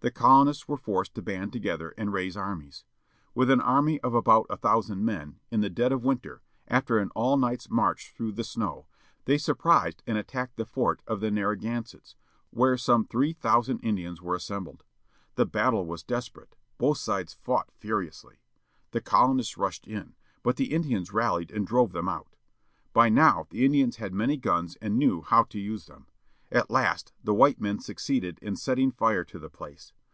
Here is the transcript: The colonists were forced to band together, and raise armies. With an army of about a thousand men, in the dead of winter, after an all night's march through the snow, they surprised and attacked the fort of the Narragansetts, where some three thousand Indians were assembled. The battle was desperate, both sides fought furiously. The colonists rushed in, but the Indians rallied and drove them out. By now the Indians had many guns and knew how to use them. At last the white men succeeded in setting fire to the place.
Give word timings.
The 0.00 0.12
colonists 0.12 0.68
were 0.68 0.76
forced 0.76 1.16
to 1.16 1.22
band 1.22 1.52
together, 1.52 1.92
and 1.98 2.12
raise 2.12 2.36
armies. 2.36 2.84
With 3.34 3.50
an 3.50 3.60
army 3.60 4.00
of 4.02 4.14
about 4.14 4.46
a 4.48 4.56
thousand 4.56 5.04
men, 5.04 5.40
in 5.50 5.60
the 5.60 5.68
dead 5.68 5.90
of 5.90 6.04
winter, 6.04 6.40
after 6.68 7.00
an 7.00 7.10
all 7.16 7.36
night's 7.36 7.68
march 7.68 8.12
through 8.14 8.30
the 8.32 8.44
snow, 8.44 8.86
they 9.24 9.36
surprised 9.36 10.04
and 10.06 10.16
attacked 10.16 10.54
the 10.56 10.64
fort 10.66 11.02
of 11.08 11.18
the 11.18 11.32
Narragansetts, 11.32 12.14
where 12.50 12.76
some 12.78 13.04
three 13.06 13.32
thousand 13.32 13.80
Indians 13.80 14.22
were 14.22 14.36
assembled. 14.36 14.84
The 15.34 15.46
battle 15.46 15.84
was 15.84 16.04
desperate, 16.04 16.54
both 16.78 16.98
sides 16.98 17.34
fought 17.34 17.72
furiously. 17.72 18.36
The 18.92 19.00
colonists 19.00 19.58
rushed 19.58 19.88
in, 19.88 20.14
but 20.44 20.54
the 20.54 20.72
Indians 20.72 21.12
rallied 21.12 21.50
and 21.50 21.66
drove 21.66 21.90
them 21.90 22.08
out. 22.08 22.36
By 22.92 23.08
now 23.08 23.48
the 23.50 23.64
Indians 23.64 23.96
had 23.96 24.14
many 24.14 24.36
guns 24.36 24.76
and 24.80 24.96
knew 24.96 25.22
how 25.22 25.42
to 25.42 25.58
use 25.58 25.86
them. 25.86 26.06
At 26.50 26.70
last 26.70 27.12
the 27.22 27.34
white 27.34 27.60
men 27.60 27.78
succeeded 27.78 28.38
in 28.40 28.56
setting 28.56 28.90
fire 28.90 29.22
to 29.22 29.38
the 29.38 29.50
place. 29.50 29.92